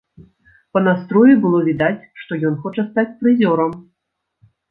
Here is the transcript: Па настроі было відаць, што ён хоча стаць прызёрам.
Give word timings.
Па 0.75 0.79
настроі 0.87 1.35
было 1.43 1.59
відаць, 1.67 2.07
што 2.21 2.39
ён 2.49 2.57
хоча 2.63 2.87
стаць 2.89 3.17
прызёрам. 3.19 3.71